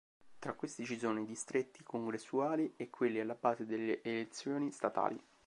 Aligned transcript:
Tra 0.39 0.53
questi 0.55 0.83
ci 0.83 0.97
sono 0.97 1.19
i 1.21 1.27
Distretti 1.27 1.83
congressuali 1.83 2.73
e 2.75 2.89
quelli 2.89 3.19
alla 3.19 3.37
base 3.39 3.67
delle 3.67 4.01
elezioni 4.01 4.71
statali. 4.71 5.23